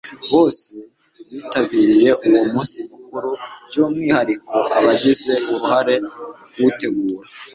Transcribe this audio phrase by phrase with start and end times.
[0.31, 0.73] bose
[1.31, 3.31] bitabiriye uwo munsi mukuru.
[3.67, 6.07] by'umwihariko abagize uruhare mu
[6.51, 7.27] kuwutegura